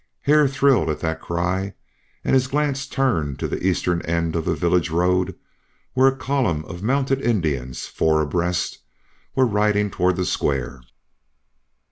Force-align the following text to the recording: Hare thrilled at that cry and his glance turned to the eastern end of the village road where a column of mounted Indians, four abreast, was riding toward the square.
Hare 0.21 0.47
thrilled 0.47 0.89
at 0.89 0.99
that 1.01 1.21
cry 1.21 1.75
and 2.23 2.33
his 2.33 2.47
glance 2.47 2.87
turned 2.87 3.37
to 3.37 3.47
the 3.47 3.63
eastern 3.63 4.01
end 4.01 4.35
of 4.35 4.45
the 4.45 4.55
village 4.55 4.89
road 4.89 5.35
where 5.93 6.07
a 6.07 6.17
column 6.17 6.65
of 6.65 6.81
mounted 6.81 7.21
Indians, 7.21 7.85
four 7.85 8.19
abreast, 8.19 8.79
was 9.35 9.47
riding 9.47 9.91
toward 9.91 10.15
the 10.15 10.25
square. 10.25 10.81